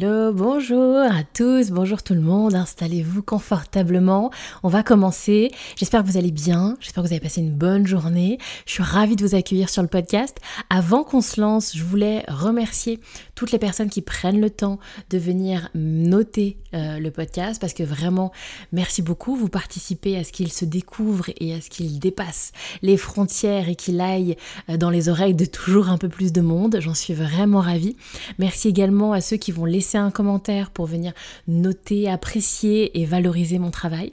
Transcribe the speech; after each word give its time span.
Bonjour 0.00 0.96
à 0.96 1.22
tous, 1.22 1.70
bonjour 1.70 2.02
tout 2.02 2.14
le 2.14 2.22
monde, 2.22 2.54
installez-vous 2.54 3.22
confortablement. 3.22 4.30
On 4.62 4.68
va 4.68 4.82
commencer. 4.82 5.50
J'espère 5.76 6.02
que 6.02 6.08
vous 6.08 6.16
allez 6.16 6.30
bien, 6.30 6.78
j'espère 6.80 7.02
que 7.02 7.08
vous 7.08 7.12
avez 7.12 7.20
passé 7.20 7.42
une 7.42 7.52
bonne 7.52 7.86
journée. 7.86 8.38
Je 8.64 8.72
suis 8.72 8.82
ravie 8.82 9.16
de 9.16 9.26
vous 9.26 9.34
accueillir 9.34 9.68
sur 9.68 9.82
le 9.82 9.88
podcast. 9.88 10.38
Avant 10.70 11.04
qu'on 11.04 11.20
se 11.20 11.38
lance, 11.38 11.76
je 11.76 11.84
voulais 11.84 12.24
remercier 12.28 13.00
toutes 13.34 13.52
les 13.52 13.58
personnes 13.58 13.90
qui 13.90 14.00
prennent 14.00 14.40
le 14.40 14.48
temps 14.48 14.78
de 15.10 15.18
venir 15.18 15.68
noter 15.74 16.56
euh, 16.74 16.98
le 16.98 17.10
podcast 17.10 17.60
parce 17.60 17.74
que 17.74 17.82
vraiment, 17.82 18.32
merci 18.72 19.02
beaucoup. 19.02 19.36
Vous 19.36 19.48
participez 19.48 20.16
à 20.16 20.24
ce 20.24 20.32
qu'il 20.32 20.50
se 20.50 20.64
découvre 20.64 21.26
et 21.38 21.52
à 21.52 21.60
ce 21.60 21.68
qu'il 21.68 21.98
dépasse 21.98 22.52
les 22.80 22.96
frontières 22.96 23.68
et 23.68 23.74
qu'il 23.74 24.00
aille 24.00 24.36
euh, 24.70 24.78
dans 24.78 24.90
les 24.90 25.10
oreilles 25.10 25.34
de 25.34 25.44
toujours 25.44 25.90
un 25.90 25.98
peu 25.98 26.08
plus 26.08 26.32
de 26.32 26.40
monde. 26.40 26.78
J'en 26.80 26.94
suis 26.94 27.12
vraiment 27.12 27.60
ravie. 27.60 27.96
Merci 28.38 28.68
également 28.68 29.12
à 29.12 29.20
ceux 29.20 29.36
qui 29.36 29.52
vont 29.52 29.66
laisser 29.66 29.81
un 29.98 30.10
commentaire 30.10 30.70
pour 30.70 30.86
venir 30.86 31.12
noter, 31.46 32.08
apprécier 32.08 33.00
et 33.00 33.04
valoriser 33.04 33.58
mon 33.58 33.70
travail. 33.70 34.12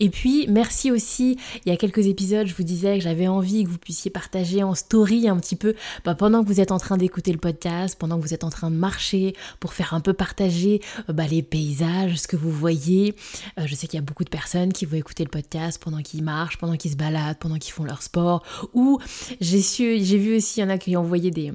Et 0.00 0.10
puis, 0.10 0.46
merci 0.48 0.90
aussi, 0.90 1.38
il 1.64 1.70
y 1.70 1.72
a 1.72 1.76
quelques 1.76 2.06
épisodes, 2.06 2.46
je 2.46 2.54
vous 2.54 2.62
disais 2.62 2.98
que 2.98 3.04
j'avais 3.04 3.28
envie 3.28 3.64
que 3.64 3.68
vous 3.68 3.78
puissiez 3.78 4.10
partager 4.10 4.62
en 4.62 4.74
story 4.74 5.28
un 5.28 5.36
petit 5.38 5.56
peu 5.56 5.74
bah, 6.04 6.14
pendant 6.14 6.42
que 6.42 6.48
vous 6.48 6.60
êtes 6.60 6.72
en 6.72 6.78
train 6.78 6.96
d'écouter 6.96 7.32
le 7.32 7.38
podcast, 7.38 7.96
pendant 7.98 8.18
que 8.18 8.22
vous 8.22 8.34
êtes 8.34 8.44
en 8.44 8.50
train 8.50 8.70
de 8.70 8.76
marcher, 8.76 9.34
pour 9.60 9.72
faire 9.72 9.94
un 9.94 10.00
peu 10.00 10.12
partager 10.12 10.80
euh, 11.08 11.12
bah, 11.12 11.26
les 11.26 11.42
paysages, 11.42 12.18
ce 12.18 12.28
que 12.28 12.36
vous 12.36 12.50
voyez. 12.50 13.14
Euh, 13.58 13.66
je 13.66 13.74
sais 13.74 13.86
qu'il 13.86 13.98
y 13.98 14.02
a 14.02 14.04
beaucoup 14.04 14.24
de 14.24 14.30
personnes 14.30 14.72
qui 14.72 14.86
vont 14.86 14.96
écouter 14.96 15.24
le 15.24 15.30
podcast 15.30 15.82
pendant 15.82 16.02
qu'ils 16.02 16.22
marchent, 16.22 16.58
pendant 16.58 16.76
qu'ils 16.76 16.92
se 16.92 16.96
baladent, 16.96 17.38
pendant 17.38 17.58
qu'ils 17.58 17.72
font 17.72 17.84
leur 17.84 18.02
sport. 18.02 18.42
Ou 18.74 18.98
j'ai 19.40 19.60
j'ai 19.76 20.18
vu 20.18 20.36
aussi, 20.36 20.60
il 20.60 20.62
y 20.62 20.66
en 20.66 20.70
a 20.70 20.78
qui 20.78 20.96
ont 20.96 21.00
envoyé 21.00 21.30
des, 21.30 21.52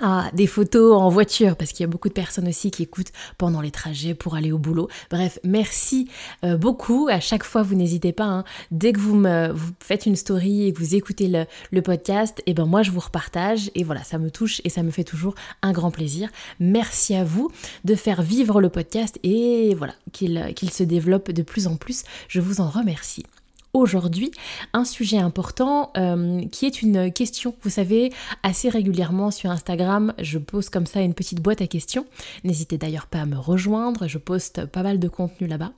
ah, 0.00 0.30
des 0.34 0.46
photos 0.46 0.94
en 0.96 1.08
voiture, 1.08 1.56
parce 1.56 1.72
qu'il 1.72 1.80
y 1.80 1.88
a 1.88 1.90
beaucoup 1.90 2.08
de 2.08 2.14
personnes 2.14 2.48
aussi 2.48 2.70
qui 2.70 2.82
écoutent 2.82 3.12
pendant 3.38 3.60
les 3.60 3.70
trajets 3.70 4.14
pour 4.14 4.34
aller 4.34 4.52
au 4.52 4.58
boulot. 4.58 4.88
Bref, 5.10 5.38
merci 5.42 6.08
euh, 6.44 6.56
beaucoup. 6.56 7.08
À 7.10 7.20
chaque 7.20 7.44
fois, 7.44 7.62
vous 7.62 7.74
n'hésitez 7.74 8.12
pas. 8.12 8.24
Hein. 8.24 8.44
dès 8.70 8.92
que 8.92 8.98
vous 8.98 9.14
me 9.14 9.54
faites 9.80 10.06
une 10.06 10.16
story 10.16 10.66
et 10.66 10.72
que 10.72 10.78
vous 10.78 10.94
écoutez 10.94 11.28
le, 11.70 11.82
podcast, 11.82 12.40
et 12.40 12.50
eh 12.50 12.54
ben 12.54 12.66
moi 12.66 12.82
je 12.82 12.90
vous 12.90 13.00
repartage. 13.00 13.70
Et 13.74 13.84
voilà, 13.84 14.02
ça 14.02 14.18
me 14.18 14.30
touche 14.30 14.60
et 14.64 14.68
ça 14.68 14.82
me 14.82 14.90
fait 14.90 15.04
toujours 15.04 15.34
un 15.62 15.72
grand 15.72 15.90
plaisir. 15.90 16.28
Merci 16.60 17.14
à 17.14 17.24
vous 17.24 17.50
de 17.84 17.94
faire 17.94 18.22
vivre 18.22 18.60
le 18.60 18.68
podcast 18.68 19.18
et 19.22 19.74
voilà 19.74 19.94
qu'il 20.12 20.70
se 20.70 20.82
développe 20.82 21.30
de 21.30 21.42
plus 21.42 21.66
en 21.66 21.76
plus. 21.76 22.02
Je 22.28 22.40
vous 22.40 22.60
en 22.60 22.68
remercie 22.68 23.24
aujourd'hui 23.72 24.30
un 24.72 24.84
sujet 24.84 25.18
important 25.18 25.92
euh, 25.96 26.44
qui 26.50 26.66
est 26.66 26.82
une 26.82 27.12
question. 27.12 27.54
Vous 27.62 27.70
savez, 27.70 28.12
assez 28.42 28.68
régulièrement 28.68 29.30
sur 29.30 29.50
Instagram, 29.50 30.14
je 30.18 30.38
pose 30.38 30.68
comme 30.68 30.86
ça 30.86 31.00
une 31.00 31.14
petite 31.14 31.40
boîte 31.40 31.60
à 31.60 31.66
questions. 31.66 32.06
N'hésitez 32.44 32.78
d'ailleurs 32.78 33.06
pas 33.06 33.20
à 33.20 33.26
me 33.26 33.36
rejoindre, 33.36 34.08
je 34.08 34.18
poste 34.18 34.66
pas 34.66 34.82
mal 34.82 34.98
de 34.98 35.08
contenu 35.08 35.46
là-bas. 35.46 35.72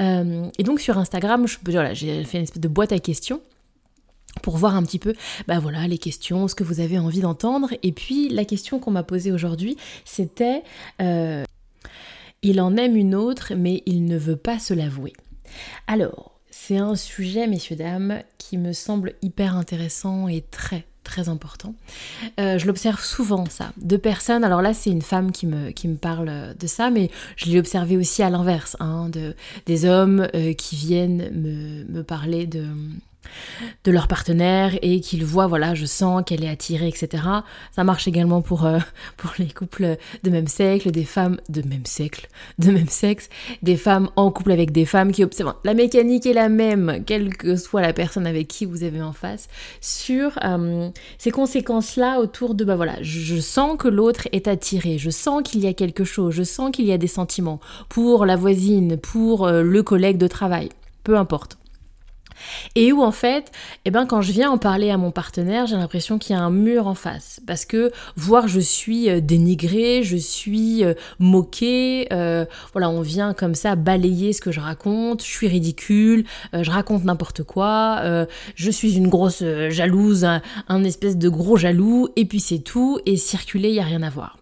Euh, 0.00 0.48
et 0.58 0.62
donc 0.62 0.80
sur 0.80 0.98
Instagram, 0.98 1.46
j'ai 1.92 2.24
fait 2.24 2.38
une 2.38 2.44
espèce 2.44 2.60
de 2.60 2.68
boîte 2.68 2.92
à 2.92 2.98
questions 2.98 3.40
pour 4.40 4.56
voir 4.56 4.76
un 4.76 4.82
petit 4.82 4.98
peu, 4.98 5.14
bah 5.46 5.58
voilà, 5.58 5.86
les 5.86 5.98
questions, 5.98 6.48
ce 6.48 6.54
que 6.54 6.64
vous 6.64 6.80
avez 6.80 6.98
envie 6.98 7.20
d'entendre. 7.20 7.70
Et 7.82 7.92
puis 7.92 8.28
la 8.28 8.44
question 8.44 8.78
qu'on 8.78 8.90
m'a 8.90 9.02
posée 9.02 9.30
aujourd'hui, 9.30 9.76
c'était 10.04 10.62
euh, 11.00 11.44
il 12.42 12.60
en 12.60 12.76
aime 12.76 12.96
une 12.96 13.14
autre, 13.14 13.52
mais 13.54 13.82
il 13.86 14.04
ne 14.04 14.16
veut 14.16 14.36
pas 14.36 14.58
se 14.58 14.74
l'avouer. 14.74 15.12
Alors, 15.86 16.31
c'est 16.64 16.76
un 16.76 16.94
sujet, 16.94 17.48
messieurs, 17.48 17.74
dames, 17.74 18.22
qui 18.38 18.56
me 18.56 18.72
semble 18.72 19.14
hyper 19.20 19.56
intéressant 19.56 20.28
et 20.28 20.44
très, 20.48 20.84
très 21.02 21.28
important. 21.28 21.74
Euh, 22.38 22.56
je 22.56 22.68
l'observe 22.68 23.02
souvent, 23.02 23.46
ça. 23.46 23.72
De 23.78 23.96
personnes, 23.96 24.44
alors 24.44 24.62
là, 24.62 24.72
c'est 24.72 24.90
une 24.90 25.02
femme 25.02 25.32
qui 25.32 25.48
me, 25.48 25.72
qui 25.72 25.88
me 25.88 25.96
parle 25.96 26.54
de 26.56 26.66
ça, 26.68 26.90
mais 26.90 27.10
je 27.34 27.46
l'ai 27.46 27.58
observé 27.58 27.96
aussi 27.96 28.22
à 28.22 28.30
l'inverse, 28.30 28.76
hein, 28.78 29.08
de, 29.08 29.34
des 29.66 29.86
hommes 29.86 30.28
euh, 30.36 30.52
qui 30.52 30.76
viennent 30.76 31.30
me, 31.32 31.84
me 31.92 32.04
parler 32.04 32.46
de 32.46 32.64
de 33.84 33.90
leur 33.90 34.08
partenaire 34.08 34.78
et 34.82 35.00
qu'ils 35.00 35.24
voient, 35.24 35.46
voilà, 35.46 35.74
je 35.74 35.86
sens 35.86 36.22
qu'elle 36.24 36.44
est 36.44 36.48
attirée, 36.48 36.88
etc. 36.88 37.22
Ça 37.74 37.84
marche 37.84 38.08
également 38.08 38.42
pour, 38.42 38.66
euh, 38.66 38.78
pour 39.16 39.32
les 39.38 39.48
couples 39.48 39.96
de 40.22 40.30
même 40.30 40.46
sexe, 40.46 40.86
des 40.86 41.04
femmes 41.04 41.38
de 41.48 41.62
même 41.62 41.86
sexe, 41.86 42.22
de 42.58 42.70
même 42.70 42.88
sexe, 42.88 43.28
des 43.62 43.76
femmes 43.76 44.08
en 44.16 44.30
couple 44.30 44.52
avec 44.52 44.72
des 44.72 44.84
femmes 44.84 45.12
qui 45.12 45.24
observent. 45.24 45.54
La 45.64 45.74
mécanique 45.74 46.26
est 46.26 46.32
la 46.32 46.48
même, 46.48 47.02
quelle 47.06 47.36
que 47.36 47.56
soit 47.56 47.80
la 47.80 47.92
personne 47.92 48.26
avec 48.26 48.48
qui 48.48 48.64
vous 48.64 48.82
avez 48.84 49.02
en 49.02 49.12
face, 49.12 49.48
sur 49.80 50.38
euh, 50.44 50.90
ces 51.18 51.30
conséquences-là 51.30 52.20
autour 52.20 52.54
de, 52.54 52.64
bah 52.64 52.76
voilà, 52.76 52.96
je, 53.02 53.40
sens 53.40 53.76
que 53.78 53.88
l'autre 53.88 54.28
est 54.32 54.48
attiré, 54.48 54.98
je 54.98 55.10
sens 55.10 55.42
qu'il 55.42 55.60
y 55.60 55.66
a 55.66 55.72
quelque 55.72 56.04
chose, 56.04 56.34
je 56.34 56.42
sens 56.42 56.70
qu'il 56.70 56.86
y 56.86 56.92
a 56.92 56.98
des 56.98 57.06
sentiments 57.06 57.60
pour 57.88 58.26
la 58.26 58.36
voisine, 58.36 58.96
pour 58.96 59.46
euh, 59.46 59.62
le 59.62 59.82
collègue 59.82 60.18
de 60.18 60.28
travail, 60.28 60.68
peu 61.04 61.16
importe. 61.16 61.58
Et 62.74 62.92
où 62.92 63.02
en 63.02 63.12
fait, 63.12 63.50
eh 63.84 63.90
ben, 63.90 64.06
quand 64.06 64.22
je 64.22 64.32
viens 64.32 64.50
en 64.50 64.58
parler 64.58 64.90
à 64.90 64.96
mon 64.96 65.10
partenaire, 65.10 65.66
j'ai 65.66 65.76
l'impression 65.76 66.18
qu'il 66.18 66.34
y 66.34 66.38
a 66.38 66.42
un 66.42 66.50
mur 66.50 66.86
en 66.86 66.94
face. 66.94 67.40
Parce 67.46 67.64
que 67.64 67.92
voir 68.16 68.48
je 68.48 68.60
suis 68.60 69.10
euh, 69.10 69.20
dénigrée, 69.20 70.02
je 70.02 70.16
suis 70.16 70.84
euh, 70.84 70.94
moquée, 71.18 72.08
euh, 72.12 72.44
voilà, 72.72 72.90
on 72.90 73.00
vient 73.00 73.34
comme 73.34 73.54
ça 73.54 73.76
balayer 73.76 74.32
ce 74.32 74.40
que 74.40 74.52
je 74.52 74.60
raconte, 74.60 75.22
je 75.22 75.28
suis 75.28 75.48
ridicule, 75.48 76.24
je 76.52 76.70
raconte 76.70 77.04
n'importe 77.04 77.42
quoi, 77.42 78.26
je 78.54 78.70
suis 78.70 78.96
une 78.96 79.08
grosse 79.08 79.42
jalouse, 79.68 80.24
un, 80.24 80.84
espèce 80.84 81.16
de 81.16 81.28
gros 81.28 81.56
jaloux, 81.56 82.08
et 82.16 82.24
puis 82.24 82.40
c'est 82.40 82.58
tout, 82.58 82.98
et 83.06 83.16
circuler, 83.16 83.68
il 83.68 83.74
n'y 83.74 83.80
a 83.80 83.84
rien 83.84 84.02
à 84.02 84.10
voir. 84.10 84.38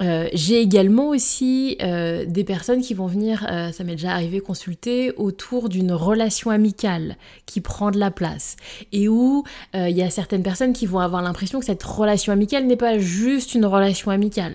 Euh, 0.00 0.28
j'ai 0.32 0.60
également 0.60 1.08
aussi 1.08 1.76
euh, 1.82 2.24
des 2.26 2.44
personnes 2.44 2.80
qui 2.80 2.94
vont 2.94 3.06
venir, 3.06 3.46
euh, 3.50 3.70
ça 3.70 3.84
m'est 3.84 3.96
déjà 3.96 4.12
arrivé, 4.12 4.40
consulter 4.40 5.12
autour 5.16 5.68
d'une 5.68 5.92
relation 5.92 6.50
amicale 6.50 7.16
qui 7.46 7.60
prend 7.60 7.90
de 7.90 7.98
la 7.98 8.10
place 8.10 8.56
et 8.92 9.08
où 9.08 9.44
il 9.74 9.96
y 9.96 10.02
a 10.02 10.10
certaines 10.10 10.42
personnes 10.42 10.72
qui 10.72 10.86
vont 10.86 10.98
avoir 10.98 11.22
l'impression 11.22 11.58
que 11.60 11.64
cette 11.64 11.82
relation 11.82 12.32
amicale 12.32 12.66
n'est 12.66 12.76
pas 12.76 12.98
juste 12.98 13.54
une 13.54 13.64
relation 13.64 14.10
amicale. 14.10 14.54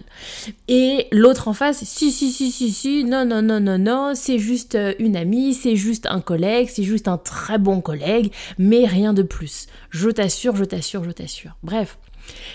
Et 0.68 1.08
l'autre 1.12 1.48
en 1.48 1.54
face, 1.54 1.84
si, 1.84 2.12
si, 2.12 2.32
si, 2.32 2.52
si, 2.52 2.72
si, 2.72 3.04
non, 3.04 3.26
non, 3.26 3.42
non, 3.42 3.60
non, 3.60 3.78
non, 3.78 4.12
c'est 4.14 4.40
juste 4.40 4.78
une 5.00 5.16
amie, 5.16 5.54
c'est 5.54 5.76
juste 5.76 6.06
un 6.08 6.22
collègue, 6.22 6.70
c'est 6.72 6.84
juste 6.84 7.08
un 7.08 7.18
très 7.18 7.58
bon 7.58 7.82
collègue, 7.82 8.32
mais 8.58 8.86
rien 8.86 9.14
de 9.14 9.24
plus. 9.24 9.68
Je 9.90 10.10
t'assure, 10.10 10.56
je 10.56 10.66
t'assure, 10.66 11.04
je 11.04 11.12
t'assure. 11.12 11.56
Bref 11.64 11.98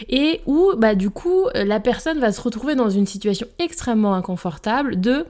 et 0.08 0.40
où 0.46 0.72
bah 0.76 0.94
du 0.94 1.10
coup 1.10 1.46
la 1.54 1.80
personne 1.80 2.18
va 2.20 2.32
se 2.32 2.40
retrouver 2.40 2.74
dans 2.74 2.90
une 2.90 3.06
situation 3.06 3.46
extrêmement 3.58 4.14
inconfortable 4.14 5.00
de 5.00 5.26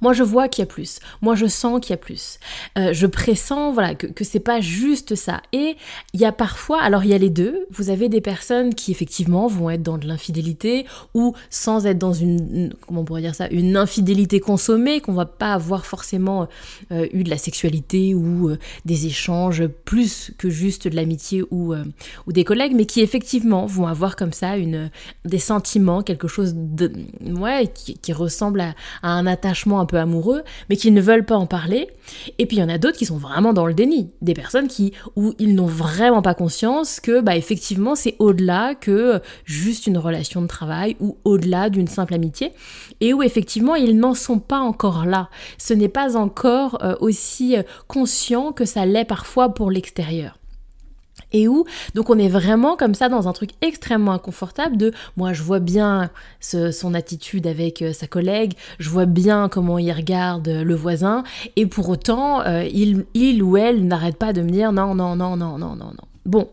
moi, 0.00 0.12
je 0.12 0.22
vois 0.22 0.48
qu'il 0.48 0.62
y 0.62 0.64
a 0.64 0.66
plus. 0.66 1.00
Moi, 1.22 1.34
je 1.34 1.46
sens 1.46 1.80
qu'il 1.80 1.90
y 1.90 1.94
a 1.94 1.98
plus. 1.98 2.38
Euh, 2.78 2.92
je 2.92 3.06
pressens, 3.06 3.72
voilà, 3.72 3.94
que, 3.94 4.06
que 4.06 4.24
c'est 4.24 4.40
pas 4.40 4.60
juste 4.60 5.14
ça. 5.14 5.40
Et 5.52 5.76
il 6.12 6.20
y 6.20 6.24
a 6.24 6.32
parfois, 6.32 6.82
alors 6.82 7.04
il 7.04 7.10
y 7.10 7.14
a 7.14 7.18
les 7.18 7.30
deux. 7.30 7.66
Vous 7.70 7.90
avez 7.90 8.08
des 8.08 8.20
personnes 8.20 8.74
qui 8.74 8.90
effectivement 8.90 9.46
vont 9.46 9.70
être 9.70 9.82
dans 9.82 9.98
de 9.98 10.06
l'infidélité 10.06 10.86
ou 11.14 11.34
sans 11.50 11.86
être 11.86 11.98
dans 11.98 12.12
une, 12.12 12.72
comment 12.86 13.02
on 13.02 13.04
pourrait 13.04 13.22
dire 13.22 13.34
ça, 13.34 13.48
une 13.48 13.76
infidélité 13.76 14.40
consommée, 14.40 15.00
qu'on 15.00 15.12
va 15.12 15.26
pas 15.26 15.54
avoir 15.54 15.86
forcément 15.86 16.48
euh, 16.92 17.06
eu 17.12 17.24
de 17.24 17.30
la 17.30 17.38
sexualité 17.38 18.14
ou 18.14 18.50
euh, 18.50 18.58
des 18.84 19.06
échanges 19.06 19.66
plus 19.84 20.32
que 20.38 20.50
juste 20.50 20.88
de 20.88 20.96
l'amitié 20.96 21.42
ou, 21.50 21.74
ou 22.26 22.32
des 22.32 22.44
collègues, 22.44 22.72
mais 22.74 22.86
qui 22.86 23.00
effectivement 23.00 23.66
vont 23.66 23.86
avoir 23.86 24.16
comme 24.16 24.32
ça 24.32 24.56
une, 24.56 24.90
des 25.24 25.38
sentiments, 25.38 26.02
quelque 26.02 26.28
chose 26.28 26.54
de, 26.54 26.92
ouais, 27.22 27.70
qui, 27.72 28.12
ressemble 28.12 28.60
à 28.60 28.74
un 29.02 29.26
attachement 29.26 29.44
attachement 29.44 29.78
un 29.84 29.86
peu 29.86 29.98
amoureux, 29.98 30.42
mais 30.68 30.76
qui 30.76 30.90
ne 30.90 31.00
veulent 31.00 31.24
pas 31.24 31.36
en 31.36 31.46
parler. 31.46 31.88
Et 32.38 32.46
puis 32.46 32.56
il 32.56 32.60
y 32.60 32.62
en 32.62 32.68
a 32.68 32.78
d'autres 32.78 32.96
qui 32.96 33.06
sont 33.06 33.18
vraiment 33.18 33.52
dans 33.52 33.66
le 33.66 33.74
déni, 33.74 34.10
des 34.22 34.34
personnes 34.34 34.68
qui 34.68 34.92
où 35.16 35.34
ils 35.38 35.54
n'ont 35.54 35.66
vraiment 35.66 36.22
pas 36.22 36.34
conscience 36.34 37.00
que 37.00 37.20
bah 37.20 37.36
effectivement 37.36 37.94
c'est 37.94 38.16
au-delà 38.18 38.74
que 38.74 39.20
juste 39.44 39.86
une 39.86 39.98
relation 39.98 40.42
de 40.42 40.46
travail 40.46 40.96
ou 41.00 41.16
au-delà 41.24 41.70
d'une 41.70 41.88
simple 41.88 42.14
amitié 42.14 42.52
et 43.00 43.12
où 43.12 43.22
effectivement 43.22 43.74
ils 43.74 43.98
n'en 43.98 44.14
sont 44.14 44.38
pas 44.38 44.60
encore 44.60 45.04
là. 45.04 45.28
Ce 45.58 45.74
n'est 45.74 45.88
pas 45.88 46.16
encore 46.16 46.82
euh, 46.82 46.96
aussi 47.00 47.56
conscient 47.88 48.52
que 48.52 48.64
ça 48.64 48.86
l'est 48.86 49.04
parfois 49.04 49.50
pour 49.50 49.70
l'extérieur 49.70 50.38
et 51.34 51.48
où 51.48 51.66
donc 51.94 52.08
on 52.08 52.18
est 52.18 52.28
vraiment 52.28 52.76
comme 52.76 52.94
ça 52.94 53.10
dans 53.10 53.28
un 53.28 53.32
truc 53.34 53.50
extrêmement 53.60 54.12
inconfortable 54.12 54.78
de 54.78 54.92
moi 55.18 55.34
je 55.34 55.42
vois 55.42 55.60
bien 55.60 56.10
son 56.40 56.94
attitude 56.94 57.46
avec 57.46 57.82
euh, 57.82 57.92
sa 57.92 58.06
collègue, 58.06 58.54
je 58.78 58.88
vois 58.88 59.06
bien 59.06 59.48
comment 59.48 59.78
il 59.78 59.92
regarde 59.92 60.48
le 60.48 60.74
voisin 60.74 61.24
et 61.56 61.66
pour 61.66 61.88
autant 61.88 62.40
euh, 62.42 62.64
il, 62.64 63.04
il 63.14 63.42
ou 63.42 63.56
elle 63.56 63.86
n'arrête 63.86 64.16
pas 64.16 64.32
de 64.32 64.40
me 64.40 64.50
dire 64.50 64.72
non 64.72 64.94
non 64.94 65.16
non 65.16 65.36
non 65.36 65.58
non 65.58 65.76
non 65.76 65.76
non. 65.76 66.04
Bon, 66.24 66.48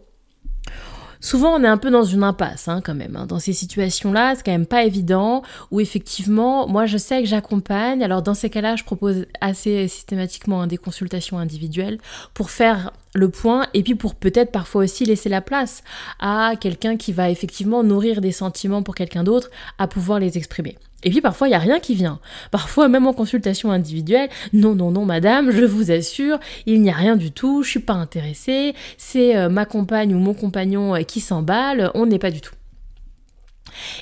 Souvent, 1.24 1.54
on 1.54 1.64
est 1.64 1.68
un 1.68 1.78
peu 1.78 1.92
dans 1.92 2.04
une 2.04 2.24
impasse 2.24 2.68
hein, 2.68 2.82
quand 2.84 2.96
même. 2.96 3.16
Hein. 3.16 3.28
Dans 3.28 3.38
ces 3.38 3.54
situations-là, 3.54 4.34
c'est 4.36 4.44
quand 4.44 4.52
même 4.52 4.66
pas 4.66 4.86
évident. 4.86 5.44
Où 5.70 5.80
effectivement, 5.80 6.68
moi, 6.68 6.88
je 6.88 6.98
sais 6.98 7.22
que 7.22 7.28
j'accompagne. 7.28 8.04
Alors 8.04 8.24
dans 8.24 8.34
ces 8.34 8.50
cas-là, 8.50 8.76
je 8.76 8.84
propose 8.84 9.28
assez 9.40 9.88
systématiquement 9.88 10.64
hein, 10.64 10.68
des 10.68 10.78
consultations 10.78 11.38
individuelles 11.38 12.00
pour 12.34 12.50
faire 12.50 12.92
le 13.14 13.30
point 13.30 13.68
et 13.74 13.84
puis 13.84 13.96
pour 13.96 14.16
peut-être 14.16 14.52
parfois 14.52 14.84
aussi 14.84 15.06
laisser 15.06 15.30
la 15.30 15.42
place 15.42 15.84
à 16.20 16.54
quelqu'un 16.60 16.98
qui 16.98 17.12
va 17.12 17.30
effectivement 17.30 17.84
nourrir 17.84 18.22
des 18.22 18.32
sentiments 18.32 18.84
pour 18.84 18.96
quelqu'un 18.96 19.24
d'autre 19.24 19.50
à 19.78 19.88
pouvoir 19.88 20.20
les 20.20 20.38
exprimer. 20.38 20.78
Et 21.04 21.10
puis 21.10 21.22
parfois, 21.22 21.48
il 21.48 21.52
n'y 21.52 21.56
a 21.56 21.60
rien 21.60 21.80
qui 21.80 21.96
vient. 21.96 22.20
Parfois, 22.52 22.88
même 22.88 23.08
en 23.08 23.14
consultation 23.14 23.72
individuelle, 23.72 24.30
non, 24.54 24.76
non, 24.76 24.92
non, 24.92 25.06
madame, 25.06 25.52
je 25.52 25.66
vous 25.66 25.92
assure, 25.92 26.40
il 26.66 26.82
n'y 26.82 26.92
a 26.92 26.96
rien 26.96 27.16
du 27.16 27.32
tout, 27.32 27.64
je 27.64 27.70
suis 27.70 27.80
pas 27.80 27.94
intéressée, 27.94 28.76
c'est 28.98 29.36
euh, 29.36 29.50
ma 29.50 29.66
compagne 29.66 30.14
ou 30.14 30.20
mon 30.20 30.34
compagnon 30.34 30.96
euh, 30.96 31.02
qui 31.02 31.20
s'emballe, 31.20 31.90
on 31.96 32.06
n'est 32.06 32.20
pas 32.20 32.32
du 32.32 32.42
tout. 32.42 32.54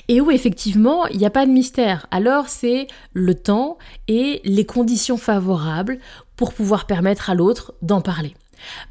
Et 0.08 0.20
où 0.20 0.30
effectivement, 0.30 1.06
il 1.06 1.18
n'y 1.18 1.26
a 1.26 1.30
pas 1.30 1.46
de 1.46 1.50
mystère. 1.50 2.06
Alors 2.10 2.48
c'est 2.48 2.88
le 3.14 3.34
temps 3.34 3.78
et 4.08 4.40
les 4.44 4.66
conditions 4.66 5.16
favorables 5.16 5.98
pour 6.36 6.52
pouvoir 6.52 6.86
permettre 6.86 7.30
à 7.30 7.34
l'autre 7.34 7.74
d'en 7.80 8.00
parler. 8.00 8.34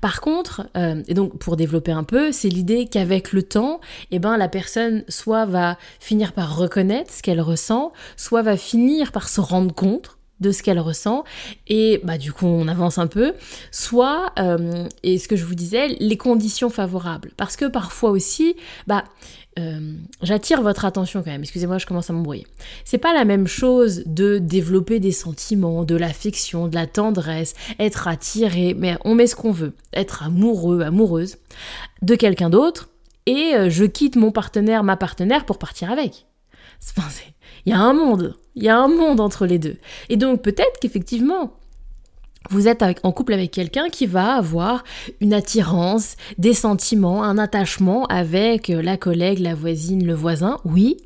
Par 0.02 0.22
contre, 0.22 0.68
euh, 0.78 1.02
et 1.08 1.14
donc 1.14 1.38
pour 1.38 1.56
développer 1.56 1.92
un 1.92 2.04
peu, 2.04 2.32
c'est 2.32 2.50
l'idée 2.50 2.88
qu'avec 2.88 3.34
le 3.34 3.44
temps, 3.44 3.80
eh 4.12 4.20
ben, 4.20 4.38
la 4.38 4.48
personne 4.48 5.04
soit 5.08 5.46
va 5.46 5.78
finir 6.00 6.34
par 6.34 6.56
reconnaître 6.56 7.12
ce 7.14 7.22
qu'elle 7.22 7.42
ressent, 7.42 7.94
soit 8.18 8.42
va 8.42 8.58
finir 8.58 9.12
par 9.12 9.30
se 9.30 9.42
rendre 9.42 9.74
compte 9.74 10.19
de 10.40 10.52
ce 10.52 10.64
qu'elle 10.64 10.80
ressent. 10.80 11.24
Et 11.68 12.02
bah 12.04 12.18
du 12.18 12.34
coup 12.34 12.46
on 12.46 12.68
avance 12.68 12.98
un 12.98 13.08
peu. 13.08 13.34
Soit 13.72 14.32
euh, 14.40 14.88
et 15.04 15.18
ce 15.18 15.28
que 15.28 15.36
je 15.36 15.46
vous 15.46 15.56
disais 15.56 15.88
les 16.00 16.18
conditions 16.18 16.70
favorables. 16.70 17.32
Parce 17.38 17.56
que 17.56 17.66
parfois 17.66 18.12
aussi 18.12 18.56
bah 18.88 19.04
euh, 19.60 19.94
j'attire 20.22 20.62
votre 20.62 20.86
attention 20.86 21.22
quand 21.22 21.32
même, 21.32 21.42
excusez-moi, 21.42 21.80
je 21.80 21.86
commence 21.86 22.10
à 22.10 22.14
m'embrouiller. 22.14 22.48
C'est 22.86 22.98
pas 22.98 23.14
la 23.14 23.26
même 23.26 23.48
chose 23.48 24.04
de 24.06 24.38
développer 24.38 25.00
des 25.00 25.12
sentiments, 25.12 25.84
de 25.84 25.96
l'affection, 25.96 26.68
de 26.68 26.76
la 26.76 26.88
tendresse, 26.88 27.56
être 27.80 28.08
attiré, 28.08 28.76
mais 28.78 28.98
on 29.04 29.16
met 29.16 29.28
ce 29.28 29.36
qu'on 29.36 29.52
veut, 29.52 29.74
être 29.94 30.24
amoureux, 30.24 30.82
amoureuse 30.82 31.38
de 32.02 32.16
quelqu'un 32.16 32.50
d'autre, 32.50 32.90
et 33.26 33.54
euh, 33.56 33.70
je 33.70 33.86
quitte 33.86 34.16
mon 34.16 34.32
partenaire, 34.32 34.84
ma 34.84 34.96
partenaire 34.96 35.46
pour 35.46 35.58
partir 35.58 35.92
avec. 35.92 36.26
Il 37.66 37.72
y 37.72 37.76
a 37.76 37.80
un 37.80 37.94
monde, 37.94 38.36
il 38.56 38.64
y 38.64 38.70
a 38.70 38.78
un 38.78 38.88
monde 38.88 39.20
entre 39.20 39.46
les 39.46 39.60
deux. 39.60 39.78
Et 40.10 40.18
donc 40.18 40.42
peut-être 40.42 40.80
qu'effectivement, 40.82 41.54
vous 42.50 42.68
êtes 42.68 42.84
en 43.04 43.12
couple 43.12 43.34
avec 43.34 43.52
quelqu'un 43.52 43.90
qui 43.90 44.06
va 44.06 44.36
avoir 44.36 44.84
une 45.20 45.34
attirance, 45.34 46.16
des 46.38 46.54
sentiments, 46.54 47.24
un 47.24 47.38
attachement 47.38 48.06
avec 48.06 48.70
euh, 48.70 48.82
la 48.82 48.98
collègue, 48.98 49.40
la 49.40 49.56
voisine, 49.56 50.06
le 50.06 50.14
voisin, 50.14 50.58
oui. 50.66 50.98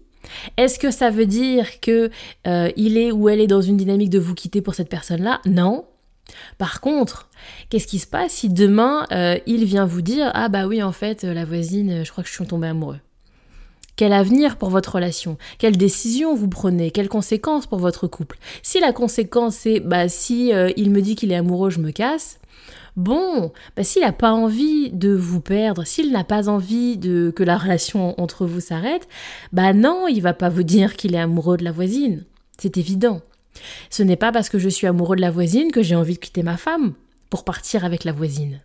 Est-ce 0.56 0.80
que 0.80 0.90
ça 0.90 1.10
veut 1.10 1.26
dire 1.26 1.82
que 1.82 2.10
euh, 2.48 2.72
il 2.78 2.98
est 2.98 3.12
ou 3.12 3.28
elle 3.28 3.42
est 3.42 3.48
dans 3.48 3.62
une 3.62 3.76
dynamique 3.76 4.10
de 4.10 4.20
vous 4.20 4.36
quitter 4.36 4.62
pour 4.62 4.76
cette 4.76 4.90
personne-là? 4.90 5.42
Non. 5.46 5.86
Par 6.58 6.80
contre, 6.80 7.30
qu'est-ce 7.70 7.88
qui 7.88 8.00
se 8.00 8.08
passe 8.08 8.32
si 8.32 8.48
demain 8.48 9.06
euh, 9.12 9.38
il 9.46 9.66
vient 9.66 9.86
vous 9.86 10.02
dire 10.02 10.32
ah 10.34 10.48
bah 10.48 10.66
oui 10.66 10.82
en 10.82 10.94
fait 10.94 11.24
la 11.24 11.44
voisine, 11.44 12.06
je 12.06 12.12
crois 12.12 12.24
que 12.24 12.30
je 12.30 12.36
suis 12.36 12.46
tombée 12.46 12.68
amoureux. 12.68 13.00
Quel 13.96 14.14
avenir 14.14 14.58
pour 14.58 14.70
votre 14.70 14.96
relation? 14.96 15.38
Quelles 15.60 15.78
décisions 15.78 16.36
vous 16.36 16.48
prenez? 16.48 16.90
Quelles 16.92 17.10
conséquences 17.10 17.68
pour 17.68 17.80
votre 17.80 18.08
couple? 18.08 18.40
Si 18.64 18.80
la 18.80 18.92
conséquence 18.92 19.56
c'est 19.56 19.80
bah 19.80 20.10
si 20.10 20.52
euh, 20.54 20.72
il 20.78 20.90
me 20.90 21.02
dit 21.02 21.16
qu'il 21.16 21.32
est 21.32 21.36
amoureux, 21.36 21.70
je 21.70 21.80
me 21.80 21.92
casse. 21.92 22.40
Bon, 22.96 23.52
bah 23.76 23.84
s'il 23.84 24.02
n'a 24.02 24.12
pas 24.12 24.32
envie 24.32 24.92
de 24.92 25.14
vous 25.14 25.42
perdre, 25.42 25.84
s'il 25.86 26.12
n'a 26.12 26.24
pas 26.24 26.50
envie 26.50 26.98
de 26.98 27.32
que 27.36 27.44
la 27.44 27.58
relation 27.58 28.20
entre 28.22 28.46
vous 28.46 28.62
s'arrête, 28.62 29.08
bah 29.52 29.74
non, 29.74 30.08
il 30.08 30.22
va 30.22 30.34
pas 30.34 30.50
vous 30.50 30.64
dire 30.64 30.96
qu'il 30.96 31.16
est 31.16 31.20
amoureux 31.20 31.58
de 31.58 31.64
la 31.64 31.72
voisine. 31.72 32.24
C'est 32.58 32.78
évident. 32.78 33.22
Ce 33.90 34.04
n'est 34.04 34.16
pas 34.16 34.32
parce 34.32 34.50
que 34.50 34.60
je 34.60 34.70
suis 34.70 34.88
amoureux 34.88 35.16
de 35.16 35.22
la 35.22 35.32
voisine 35.32 35.72
que 35.72 35.84
j'ai 35.84 35.96
envie 35.96 36.16
de 36.16 36.20
quitter 36.20 36.44
ma 36.44 36.58
femme 36.58 36.94
pour 37.30 37.44
partir 37.44 37.86
avec 37.86 38.04
la 38.04 38.12
voisine. 38.12 38.62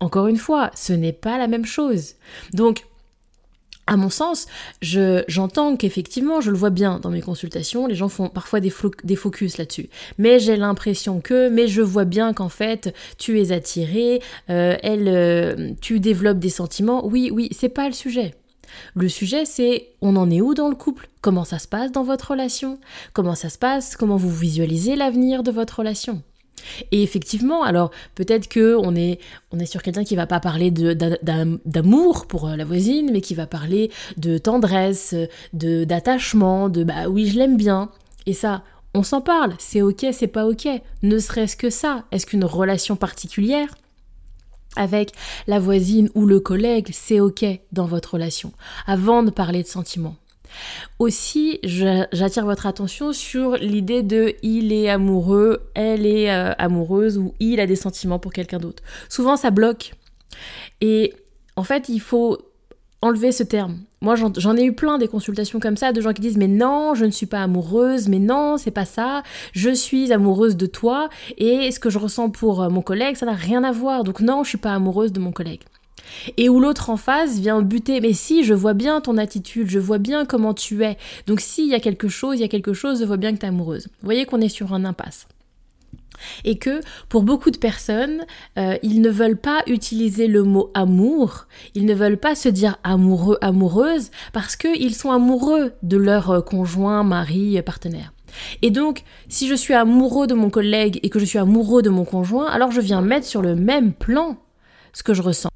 Encore 0.00 0.28
une 0.28 0.36
fois, 0.36 0.70
ce 0.76 0.92
n'est 0.92 1.12
pas 1.12 1.38
la 1.38 1.48
même 1.48 1.64
chose. 1.64 2.14
Donc, 2.52 2.84
à 3.88 3.96
mon 3.96 4.10
sens, 4.10 4.46
j'entends 4.82 5.76
qu'effectivement, 5.76 6.40
je 6.40 6.50
le 6.50 6.56
vois 6.56 6.70
bien 6.70 7.00
dans 7.00 7.08
mes 7.10 7.22
consultations, 7.22 7.86
les 7.86 7.94
gens 7.94 8.10
font 8.10 8.28
parfois 8.28 8.60
des, 8.60 8.70
focus 8.70 9.56
là-dessus. 9.56 9.88
Mais 10.18 10.38
j'ai 10.38 10.56
l'impression 10.56 11.20
que, 11.20 11.48
mais 11.48 11.68
je 11.68 11.80
vois 11.80 12.04
bien 12.04 12.34
qu'en 12.34 12.50
fait, 12.50 12.94
tu 13.16 13.40
es 13.40 13.50
attiré, 13.50 14.20
euh, 14.50 14.76
elle, 14.82 15.08
euh, 15.08 15.70
tu 15.80 16.00
développes 16.00 16.38
des 16.38 16.50
sentiments. 16.50 17.06
Oui, 17.06 17.30
oui, 17.32 17.48
c'est 17.50 17.70
pas 17.70 17.86
le 17.86 17.94
sujet. 17.94 18.34
Le 18.94 19.08
sujet, 19.08 19.46
c'est 19.46 19.88
on 20.02 20.16
en 20.16 20.30
est 20.30 20.42
où 20.42 20.52
dans 20.52 20.68
le 20.68 20.76
couple? 20.76 21.08
Comment 21.22 21.44
ça 21.44 21.58
se 21.58 21.66
passe 21.66 21.90
dans 21.90 22.04
votre 22.04 22.32
relation? 22.32 22.78
Comment 23.14 23.34
ça 23.34 23.48
se 23.48 23.58
passe? 23.58 23.96
Comment 23.96 24.16
vous 24.16 24.30
visualisez 24.30 24.96
l'avenir 24.96 25.42
de 25.42 25.50
votre 25.50 25.78
relation? 25.78 26.22
Et 26.92 27.02
effectivement, 27.02 27.62
alors 27.62 27.90
peut-être 28.14 28.48
que 28.48 28.76
on 28.76 28.94
est, 28.94 29.18
on 29.52 29.58
est 29.58 29.66
sur 29.66 29.82
quelqu'un 29.82 30.04
qui 30.04 30.16
va 30.16 30.26
pas 30.26 30.40
parler 30.40 30.70
d'amour 30.70 32.26
pour 32.26 32.48
euh, 32.48 32.56
la 32.56 32.64
voisine, 32.64 33.10
mais 33.12 33.20
qui 33.20 33.34
va 33.34 33.46
parler 33.46 33.90
de 34.16 34.38
tendresse, 34.38 35.14
de 35.52 35.84
d'attachement, 35.84 36.68
de 36.68 36.84
bah 36.84 37.08
oui 37.08 37.28
je 37.28 37.38
l'aime 37.38 37.56
bien. 37.56 37.90
Et 38.26 38.32
ça, 38.32 38.62
on 38.94 39.02
s'en 39.02 39.20
parle, 39.20 39.54
c'est 39.58 39.82
ok, 39.82 40.06
c'est 40.12 40.26
pas 40.26 40.46
ok. 40.46 40.68
Ne 41.02 41.18
serait-ce 41.18 41.56
que 41.56 41.70
ça. 41.70 42.04
Est-ce 42.10 42.26
qu'une 42.26 42.44
relation 42.44 42.96
particulière 42.96 43.68
avec 44.76 45.12
la 45.46 45.58
voisine 45.58 46.10
ou 46.14 46.26
le 46.26 46.40
collègue, 46.40 46.88
c'est 46.92 47.20
ok 47.20 47.44
dans 47.72 47.86
votre 47.86 48.14
relation, 48.14 48.52
avant 48.86 49.22
de 49.22 49.30
parler 49.30 49.62
de 49.62 49.68
sentiments. 49.68 50.16
Aussi, 50.98 51.60
j'attire 51.62 52.44
votre 52.44 52.66
attention 52.66 53.12
sur 53.12 53.56
l'idée 53.56 54.02
de 54.02 54.34
il 54.42 54.72
est 54.72 54.88
amoureux, 54.88 55.70
elle 55.74 56.06
est 56.06 56.30
euh, 56.30 56.52
amoureuse 56.58 57.18
ou 57.18 57.34
il 57.40 57.60
a 57.60 57.66
des 57.66 57.76
sentiments 57.76 58.18
pour 58.18 58.32
quelqu'un 58.32 58.58
d'autre. 58.58 58.82
Souvent, 59.08 59.36
ça 59.36 59.50
bloque. 59.50 59.92
Et 60.80 61.14
en 61.56 61.62
fait, 61.64 61.88
il 61.88 62.00
faut 62.00 62.38
enlever 63.00 63.32
ce 63.32 63.42
terme. 63.42 63.78
Moi, 64.00 64.14
j'en 64.14 64.56
ai 64.56 64.64
eu 64.64 64.72
plein 64.72 64.98
des 64.98 65.08
consultations 65.08 65.58
comme 65.60 65.76
ça 65.76 65.92
de 65.92 66.00
gens 66.00 66.12
qui 66.12 66.22
disent 66.22 66.36
mais 66.36 66.48
non, 66.48 66.94
je 66.94 67.04
ne 67.04 67.10
suis 67.10 67.26
pas 67.26 67.42
amoureuse, 67.42 68.08
mais 68.08 68.18
non, 68.18 68.56
c'est 68.56 68.70
pas 68.70 68.84
ça. 68.84 69.22
Je 69.52 69.70
suis 69.70 70.12
amoureuse 70.12 70.56
de 70.56 70.66
toi 70.66 71.08
et 71.36 71.70
ce 71.70 71.80
que 71.80 71.90
je 71.90 71.98
ressens 71.98 72.30
pour 72.30 72.62
euh, 72.62 72.68
mon 72.68 72.82
collègue, 72.82 73.16
ça 73.16 73.26
n'a 73.26 73.34
rien 73.34 73.64
à 73.64 73.72
voir. 73.72 74.04
Donc 74.04 74.20
non, 74.20 74.44
je 74.44 74.50
suis 74.50 74.58
pas 74.58 74.74
amoureuse 74.74 75.12
de 75.12 75.20
mon 75.20 75.32
collègue. 75.32 75.62
Et 76.36 76.48
où 76.48 76.60
l'autre 76.60 76.90
en 76.90 76.96
face 76.96 77.38
vient 77.38 77.62
buter, 77.62 78.00
mais 78.00 78.12
si, 78.12 78.44
je 78.44 78.54
vois 78.54 78.74
bien 78.74 79.00
ton 79.00 79.18
attitude, 79.18 79.70
je 79.70 79.78
vois 79.78 79.98
bien 79.98 80.24
comment 80.24 80.54
tu 80.54 80.84
es. 80.84 80.96
Donc 81.26 81.40
s'il 81.40 81.68
y 81.68 81.74
a 81.74 81.80
quelque 81.80 82.08
chose, 82.08 82.38
il 82.38 82.42
y 82.42 82.44
a 82.44 82.48
quelque 82.48 82.72
chose, 82.72 83.00
je 83.00 83.04
vois 83.04 83.16
bien 83.16 83.32
que 83.32 83.38
tu 83.38 83.46
es 83.46 83.48
amoureuse. 83.48 83.88
Vous 84.00 84.04
voyez 84.04 84.24
qu'on 84.24 84.40
est 84.40 84.48
sur 84.48 84.72
un 84.72 84.84
impasse. 84.84 85.26
Et 86.44 86.58
que 86.58 86.80
pour 87.08 87.22
beaucoup 87.22 87.50
de 87.50 87.58
personnes, 87.58 88.24
euh, 88.58 88.76
ils 88.82 89.00
ne 89.00 89.10
veulent 89.10 89.36
pas 89.36 89.62
utiliser 89.66 90.26
le 90.26 90.42
mot 90.42 90.70
amour, 90.74 91.46
ils 91.74 91.84
ne 91.84 91.94
veulent 91.94 92.18
pas 92.18 92.34
se 92.34 92.48
dire 92.48 92.76
amoureux, 92.82 93.38
amoureuse, 93.40 94.10
parce 94.32 94.56
qu'ils 94.56 94.94
sont 94.94 95.12
amoureux 95.12 95.72
de 95.82 95.96
leur 95.96 96.30
euh, 96.30 96.40
conjoint, 96.40 97.04
mari, 97.04 97.60
partenaire. 97.62 98.12
Et 98.62 98.70
donc, 98.70 99.02
si 99.28 99.48
je 99.48 99.54
suis 99.54 99.74
amoureux 99.74 100.26
de 100.26 100.34
mon 100.34 100.50
collègue 100.50 101.00
et 101.02 101.10
que 101.10 101.18
je 101.18 101.24
suis 101.24 101.38
amoureux 101.38 101.82
de 101.82 101.90
mon 101.90 102.04
conjoint, 102.04 102.46
alors 102.46 102.72
je 102.72 102.80
viens 102.80 103.00
mettre 103.00 103.26
sur 103.26 103.42
le 103.42 103.54
même 103.54 103.92
plan 103.92 104.36
ce 104.92 105.02
que 105.02 105.14
je 105.14 105.22
ressens. 105.22 105.50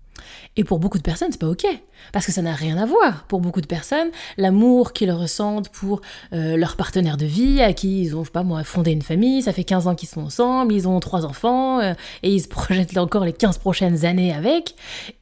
Et 0.56 0.64
pour 0.64 0.78
beaucoup 0.78 0.98
de 0.98 1.02
personnes, 1.02 1.28
c'est 1.30 1.40
pas 1.40 1.48
ok. 1.48 1.64
Parce 2.12 2.26
que 2.26 2.32
ça 2.32 2.42
n'a 2.42 2.54
rien 2.54 2.76
à 2.76 2.84
voir. 2.84 3.24
Pour 3.24 3.40
beaucoup 3.40 3.62
de 3.62 3.66
personnes, 3.66 4.08
l'amour 4.36 4.92
qu'ils 4.92 5.10
ressentent 5.10 5.70
pour 5.70 6.02
euh, 6.34 6.56
leur 6.56 6.76
partenaire 6.76 7.16
de 7.16 7.24
vie, 7.24 7.62
à 7.62 7.72
qui 7.72 8.02
ils 8.02 8.16
ont, 8.16 8.24
pas 8.24 8.42
moi, 8.42 8.62
fondé 8.62 8.90
une 8.90 9.02
famille, 9.02 9.40
ça 9.42 9.54
fait 9.54 9.64
15 9.64 9.86
ans 9.86 9.94
qu'ils 9.94 10.10
sont 10.10 10.20
ensemble, 10.20 10.74
ils 10.74 10.86
ont 10.86 11.00
trois 11.00 11.24
enfants, 11.24 11.80
euh, 11.80 11.94
et 12.22 12.30
ils 12.34 12.40
se 12.40 12.48
projettent 12.48 12.98
encore 12.98 13.24
les 13.24 13.32
15 13.32 13.58
prochaines 13.58 14.04
années 14.04 14.32
avec. 14.34 14.74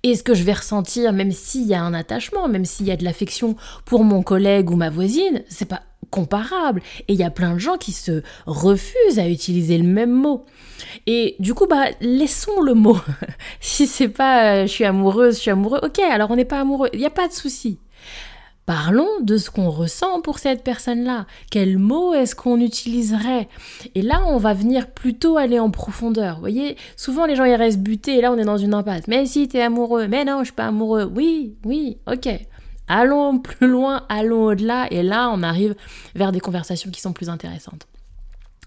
Et 0.03 0.17
ce 0.17 0.25
que 0.25 0.35
je 0.35 0.43
vais 0.43 0.55
ressentir, 0.55 1.13
même 1.13 1.31
s'il 1.31 1.67
y 1.67 1.75
a 1.75 1.83
un 1.83 1.95
attachement, 1.95 2.49
même 2.49 2.65
s'il 2.65 2.87
y 2.87 2.91
a 2.91 2.97
de 2.97 3.05
l'affection 3.05 3.55
pour 3.85 4.03
mon 4.03 4.23
collègue 4.23 4.71
ou 4.71 4.77
ma 4.77 4.91
voisine, 4.91 5.43
c'est 5.49 5.67
pas 5.67 5.83
comparable. 6.11 6.83
Et 7.09 7.15
il 7.15 7.19
y 7.19 7.25
a 7.25 7.31
plein 7.31 7.55
de 7.55 7.59
gens 7.59 7.77
qui 7.77 7.93
se 7.93 8.23
refusent 8.47 9.19
à 9.19 9.29
utiliser 9.29 9.79
le 9.79 9.89
même 9.89 10.13
mot. 10.13 10.45
Et 11.07 11.37
du 11.39 11.55
coup, 11.55 11.67
bah, 11.67 11.87
laissons 12.01 12.61
le 12.61 12.75
mot. 12.75 12.99
si 13.61 13.87
c'est 13.87 14.09
pas 14.09 14.55
euh, 14.55 14.63
je 14.63 14.73
suis 14.73 14.85
amoureuse, 14.85 15.37
je 15.37 15.41
suis 15.41 15.51
amoureux, 15.51 15.81
ok, 15.83 15.99
alors 16.01 16.31
on 16.31 16.37
n'est 16.37 16.45
pas 16.45 16.61
amoureux, 16.61 16.89
il 16.93 16.99
n'y 16.99 17.07
a 17.07 17.11
pas 17.11 17.29
de 17.29 17.33
souci. 17.33 17.79
Parlons 18.67 19.09
de 19.21 19.37
ce 19.37 19.51
qu'on 19.51 19.69
ressent 19.69 20.21
pour 20.21 20.39
cette 20.39 20.63
personne-là. 20.63 21.27
Quel 21.51 21.77
mot 21.77 22.15
est-ce 22.15 22.37
qu'on 22.37 22.61
utiliserait? 22.61 23.49
Et 23.97 24.03
là, 24.03 24.23
on 24.29 24.37
va 24.37 24.55
venir 24.55 24.93
plutôt 24.93 25.39
aller 25.39 25.59
en 25.59 25.71
profondeur. 25.71 26.37
Vous 26.37 26.41
voyez, 26.41 26.77
souvent 26.97 27.27
les 27.27 27.35
gens 27.35 27.43
ils 27.43 27.55
restent 27.55 27.81
butés 27.81 28.19
et 28.19 28.21
là 28.21 28.31
on 28.31 28.39
est 28.39 28.45
dans 28.45 28.59
une 28.59 28.75
impasse. 28.75 29.09
Mais 29.09 29.27
si 29.27 29.49
t'es 29.49 29.61
amoureux, 29.61 30.07
mais 30.07 30.25
non, 30.25 30.41
je 30.41 30.45
suis 30.45 30.53
pas 30.53 30.69
amoureux. 30.69 31.11
Oui, 31.13 31.57
oui, 31.65 31.99
ok. 32.07 32.29
Allons 32.93 33.39
plus 33.39 33.69
loin, 33.69 34.05
allons 34.09 34.47
au-delà 34.47 34.89
et 34.91 35.05
là 35.05 35.31
on 35.33 35.45
arrive 35.45 35.77
vers 36.17 36.33
des 36.33 36.41
conversations 36.41 36.91
qui 36.91 37.01
sont 37.01 37.13
plus 37.13 37.29
intéressantes. 37.29 37.87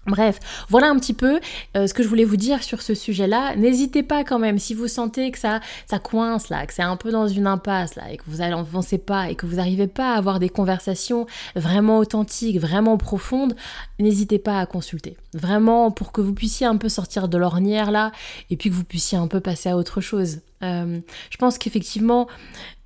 Bref, 0.06 0.38
voilà 0.70 0.88
un 0.88 0.98
petit 0.98 1.12
peu 1.12 1.40
euh, 1.76 1.86
ce 1.86 1.92
que 1.92 2.02
je 2.02 2.08
voulais 2.08 2.24
vous 2.24 2.38
dire 2.38 2.62
sur 2.62 2.80
ce 2.80 2.94
sujet-là. 2.94 3.54
N'hésitez 3.56 4.02
pas 4.02 4.24
quand 4.24 4.38
même, 4.38 4.58
si 4.58 4.72
vous 4.72 4.88
sentez 4.88 5.30
que 5.30 5.38
ça, 5.38 5.60
ça 5.86 5.98
coince 5.98 6.48
là, 6.48 6.66
que 6.66 6.72
c'est 6.72 6.82
un 6.82 6.96
peu 6.96 7.10
dans 7.10 7.28
une 7.28 7.46
impasse 7.46 7.96
là, 7.96 8.10
et 8.10 8.16
que 8.16 8.22
vous 8.26 8.38
n'avancez 8.38 8.96
pas, 8.96 9.28
et 9.28 9.34
que 9.34 9.44
vous 9.44 9.56
n'arrivez 9.56 9.86
pas 9.86 10.14
à 10.14 10.16
avoir 10.16 10.40
des 10.40 10.48
conversations 10.48 11.26
vraiment 11.54 11.98
authentiques, 11.98 12.58
vraiment 12.58 12.96
profondes, 12.96 13.54
n'hésitez 13.98 14.38
pas 14.38 14.58
à 14.58 14.64
consulter. 14.64 15.18
Vraiment 15.34 15.90
pour 15.90 16.12
que 16.12 16.22
vous 16.22 16.32
puissiez 16.32 16.66
un 16.66 16.76
peu 16.78 16.88
sortir 16.88 17.28
de 17.28 17.36
l'ornière 17.36 17.90
là, 17.90 18.10
et 18.48 18.56
puis 18.56 18.70
que 18.70 18.74
vous 18.74 18.84
puissiez 18.84 19.18
un 19.18 19.26
peu 19.26 19.40
passer 19.40 19.68
à 19.68 19.76
autre 19.76 20.00
chose. 20.00 20.40
Euh, 20.64 21.00
je 21.30 21.36
pense 21.36 21.58
qu'effectivement, 21.58 22.26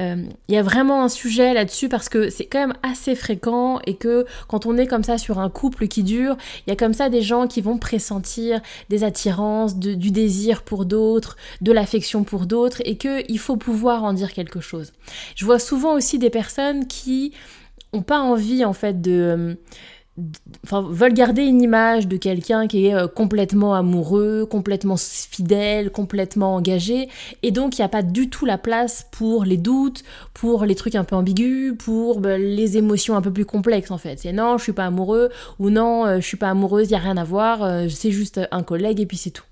euh, 0.00 0.25
il 0.49 0.54
y 0.54 0.58
a 0.58 0.62
vraiment 0.62 1.02
un 1.02 1.08
sujet 1.08 1.54
là-dessus 1.54 1.88
parce 1.88 2.08
que 2.08 2.30
c'est 2.30 2.47
quand 2.47 2.58
même 2.58 2.75
assez 2.82 3.14
fréquent 3.14 3.80
et 3.87 3.94
que 3.94 4.26
quand 4.49 4.66
on 4.66 4.76
est 4.76 4.87
comme 4.87 5.04
ça 5.04 5.18
sur 5.18 5.38
un 5.38 5.49
couple 5.49 5.88
qui 5.88 6.02
dure, 6.02 6.37
il 6.66 6.70
y 6.70 6.73
a 6.73 6.76
comme 6.76 6.94
ça 6.94 7.08
des 7.08 7.23
gens 7.23 7.47
qui 7.47 7.61
vont 7.61 7.78
pressentir 7.78 8.61
des 8.88 9.04
attirances, 9.04 9.76
du 9.76 10.11
désir 10.11 10.62
pour 10.62 10.85
d'autres, 10.85 11.37
de 11.61 11.73
l'affection 11.73 12.25
pour 12.25 12.47
d'autres 12.47 12.82
et 12.85 12.97
qu'il 12.97 13.38
faut 13.38 13.56
pouvoir 13.56 14.04
en 14.04 14.12
dire 14.12 14.32
quelque 14.32 14.61
chose. 14.61 14.92
Je 15.37 15.44
vois 15.44 15.58
souvent 15.58 15.94
aussi 15.94 16.18
des 16.18 16.30
personnes 16.30 16.87
qui 16.87 17.32
n'ont 17.92 18.02
pas 18.02 18.20
envie 18.20 18.64
en 18.64 18.73
fait 18.73 19.00
de 19.00 19.56
enfin, 20.64 20.87
veulent 20.88 21.14
garder 21.14 21.42
une 21.42 21.62
image 21.62 22.08
de 22.08 22.16
quelqu'un 22.16 22.66
qui 22.66 22.87
est 22.87 22.94
euh, 22.94 23.08
complètement 23.08 23.75
amoureux, 23.75 24.46
complètement 24.46 24.96
fidèle, 24.96 25.90
complètement 25.90 26.54
engagé, 26.56 27.08
et 27.42 27.50
donc 27.50 27.78
il 27.78 27.80
n'y 27.80 27.84
a 27.84 27.88
pas 27.88 28.02
du 28.02 28.28
tout 28.28 28.46
la 28.46 28.58
place 28.58 29.06
pour 29.10 29.44
les 29.44 29.56
doutes, 29.56 30.04
pour 30.34 30.64
les 30.64 30.75
trucs 30.75 30.94
un 30.94 31.04
peu 31.04 31.16
ambigus, 31.16 31.75
pour 31.78 32.20
bah, 32.20 32.38
les 32.38 32.76
émotions 32.76 33.16
un 33.16 33.22
peu 33.22 33.32
plus 33.32 33.46
complexes 33.46 33.90
en 33.90 33.98
fait. 33.98 34.18
C'est 34.18 34.32
non, 34.32 34.58
je 34.58 34.62
suis 34.64 34.72
pas 34.72 34.87
amoureux, 34.87 35.30
ou 35.58 35.70
non, 35.70 36.06
euh, 36.06 36.16
je 36.20 36.26
suis 36.26 36.37
pas 36.37 36.50
amoureuse, 36.50 36.88
il 36.88 36.90
n'y 36.90 36.96
a 36.96 37.02
rien 37.02 37.16
à 37.16 37.25
voir, 37.25 37.62
euh, 37.62 37.88
c'est 37.88 38.12
juste 38.12 38.40
un 38.50 38.62
collègue 38.62 39.00
et 39.00 39.06
puis 39.06 39.16
c'est 39.16 39.30
tout. 39.30 39.44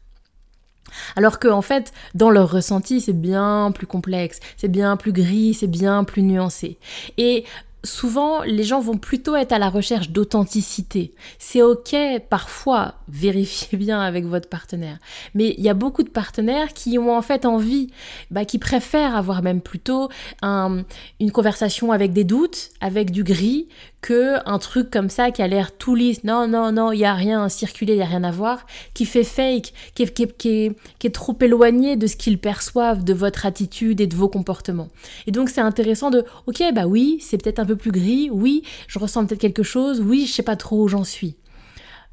Alors 1.16 1.38
que 1.38 1.48
en 1.48 1.62
fait, 1.62 1.92
dans 2.14 2.30
leur 2.30 2.50
ressenti, 2.50 3.00
c'est 3.00 3.12
bien 3.12 3.72
plus 3.74 3.86
complexe, 3.86 4.40
c'est 4.56 4.68
bien 4.68 4.96
plus 4.96 5.12
gris, 5.12 5.54
c'est 5.54 5.66
bien 5.66 6.04
plus 6.04 6.22
nuancé. 6.22 6.78
Et 7.18 7.44
souvent, 7.86 8.42
les 8.42 8.64
gens 8.64 8.80
vont 8.80 8.98
plutôt 8.98 9.34
être 9.34 9.52
à 9.52 9.58
la 9.58 9.70
recherche 9.70 10.10
d'authenticité. 10.10 11.14
C'est 11.38 11.62
ok, 11.62 11.96
parfois, 12.28 12.96
vérifiez 13.08 13.78
bien 13.78 14.00
avec 14.00 14.26
votre 14.26 14.48
partenaire. 14.48 14.98
Mais 15.34 15.54
il 15.56 15.64
y 15.64 15.68
a 15.68 15.74
beaucoup 15.74 16.02
de 16.02 16.10
partenaires 16.10 16.74
qui 16.74 16.98
ont 16.98 17.16
en 17.16 17.22
fait 17.22 17.46
envie, 17.46 17.88
bah, 18.30 18.44
qui 18.44 18.58
préfèrent 18.58 19.16
avoir 19.16 19.42
même 19.42 19.60
plutôt 19.60 20.10
une 20.42 21.32
conversation 21.32 21.92
avec 21.92 22.12
des 22.12 22.24
doutes, 22.24 22.70
avec 22.80 23.10
du 23.10 23.24
gris, 23.24 23.68
un 24.10 24.58
truc 24.58 24.90
comme 24.90 25.10
ça 25.10 25.30
qui 25.30 25.42
a 25.42 25.48
l'air 25.48 25.76
tout 25.76 25.94
lisse. 25.94 26.24
Non, 26.24 26.48
non, 26.48 26.72
non, 26.72 26.92
il 26.92 26.98
y 26.98 27.04
a 27.04 27.14
rien 27.14 27.42
à 27.42 27.48
circuler, 27.48 27.94
il 27.94 27.98
y 27.98 28.02
a 28.02 28.06
rien 28.06 28.24
à 28.24 28.30
voir, 28.30 28.66
qui 28.94 29.04
fait 29.04 29.24
fake, 29.24 29.72
qui 29.94 30.02
est, 30.02 30.36
qui 30.36 30.74
qui 30.98 31.06
est 31.06 31.14
trop 31.14 31.36
éloigné 31.40 31.96
de 31.96 32.06
ce 32.06 32.16
qu'ils 32.16 32.38
perçoivent 32.38 33.04
de 33.04 33.14
votre 33.14 33.46
attitude 33.46 34.00
et 34.00 34.06
de 34.06 34.14
vos 34.14 34.28
comportements. 34.28 34.88
Et 35.26 35.30
donc 35.30 35.48
c'est 35.48 35.60
intéressant 35.60 36.10
de, 36.10 36.24
ok, 36.46 36.62
bah 36.74 36.86
oui, 36.86 37.18
c'est 37.20 37.42
peut-être 37.42 37.58
un 37.58 37.66
peu 37.66 37.76
plus 37.76 37.92
gris, 37.92 38.30
oui, 38.30 38.62
je 38.88 38.98
ressens 38.98 39.26
peut-être 39.26 39.40
quelque 39.40 39.62
chose, 39.62 40.00
oui, 40.00 40.26
je 40.26 40.32
sais 40.32 40.42
pas 40.42 40.56
trop 40.56 40.82
où 40.82 40.88
j'en 40.88 41.04
suis. 41.04 41.36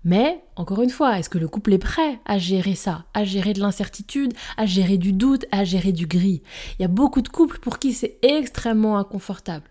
Mais, 0.06 0.44
encore 0.58 0.82
une 0.82 0.90
fois, 0.90 1.18
est-ce 1.18 1.30
que 1.30 1.38
le 1.38 1.48
couple 1.48 1.74
est 1.74 1.78
prêt 1.78 2.20
à 2.26 2.38
gérer 2.38 2.76
ça, 2.76 3.06
à 3.14 3.24
gérer 3.24 3.54
de 3.54 3.62
l'incertitude, 3.62 4.34
à 4.58 4.66
gérer 4.66 4.98
du 4.98 5.14
doute, 5.14 5.46
à 5.52 5.64
gérer 5.64 5.94
du 5.94 6.08
gris? 6.08 6.42
Il 6.78 6.82
y 6.82 6.86
a 6.86 6.90
beaucoup 6.90 7.22
de 7.22 7.30
couples 7.30 7.60
pour 7.60 7.80
qui 7.80 7.94
c'est 7.94 8.18
extrêmement 8.22 8.98
inconfortable. 8.98 9.64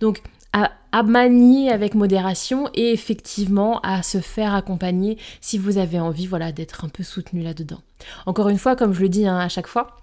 Donc, 0.00 0.22
à, 0.92 1.02
manier 1.02 1.70
avec 1.70 1.94
modération 1.94 2.70
et 2.72 2.92
effectivement 2.92 3.80
à 3.80 4.02
se 4.02 4.18
faire 4.18 4.54
accompagner 4.54 5.18
si 5.42 5.58
vous 5.58 5.76
avez 5.76 6.00
envie 6.00 6.26
voilà, 6.26 6.52
d'être 6.52 6.86
un 6.86 6.88
peu 6.88 7.02
soutenu 7.02 7.42
là-dedans. 7.42 7.80
Encore 8.24 8.48
une 8.48 8.56
fois, 8.56 8.76
comme 8.76 8.94
je 8.94 9.02
le 9.02 9.10
dis 9.10 9.26
hein, 9.26 9.38
à 9.38 9.48
chaque 9.48 9.66
fois, 9.66 9.98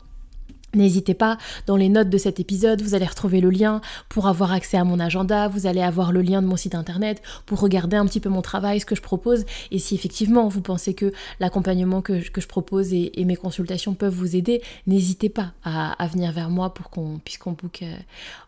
N'hésitez 0.74 1.14
pas, 1.14 1.38
dans 1.68 1.76
les 1.76 1.90
notes 1.90 2.10
de 2.10 2.18
cet 2.18 2.40
épisode, 2.40 2.82
vous 2.82 2.96
allez 2.96 3.06
retrouver 3.06 3.42
le 3.42 3.50
lien 3.50 3.82
pour 4.10 4.28
avoir 4.28 4.52
accès 4.52 4.78
à 4.78 4.84
mon 4.84 5.00
agenda, 5.00 5.48
vous 5.48 5.68
allez 5.68 5.82
avoir 5.82 6.12
le 6.12 6.22
lien 6.22 6.42
de 6.42 6.48
mon 6.48 6.58
site 6.58 6.76
internet 6.76 7.22
pour 7.46 7.60
regarder 7.60 7.96
un 7.96 8.06
petit 8.06 8.20
peu 8.20 8.30
mon 8.30 8.42
travail, 8.42 8.80
ce 8.80 8.86
que 8.86 8.96
je 8.96 9.02
propose. 9.02 9.46
Et 9.72 9.80
si 9.80 9.96
effectivement 9.96 10.48
vous 10.48 10.62
pensez 10.62 10.94
que 10.94 11.14
l'accompagnement 11.40 12.02
que, 12.02 12.20
je 12.22 12.48
propose 12.48 12.94
et, 12.94 13.12
mes 13.24 13.36
consultations 13.36 13.94
peuvent 13.94 14.14
vous 14.14 14.36
aider, 14.36 14.62
n'hésitez 14.88 15.30
pas 15.30 15.54
à, 15.64 16.08
venir 16.08 16.32
vers 16.32 16.50
moi 16.50 16.74
pour 16.74 16.90
qu'on 16.90 17.20
puisse, 17.24 17.40
euh, 17.82 17.96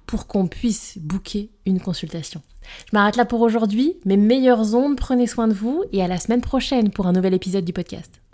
pour 0.05 0.27
qu'on 0.27 0.47
puisse 0.47 0.97
booker 0.97 1.49
une 1.65 1.79
consultation. 1.79 2.41
Je 2.87 2.91
m'arrête 2.93 3.15
là 3.15 3.25
pour 3.25 3.41
aujourd'hui. 3.41 3.95
Mes 4.05 4.17
meilleures 4.17 4.75
ondes, 4.75 4.97
prenez 4.97 5.27
soin 5.27 5.47
de 5.47 5.53
vous 5.53 5.83
et 5.91 6.03
à 6.03 6.07
la 6.07 6.17
semaine 6.17 6.41
prochaine 6.41 6.89
pour 6.89 7.07
un 7.07 7.13
nouvel 7.13 7.33
épisode 7.33 7.63
du 7.63 7.73
podcast. 7.73 8.24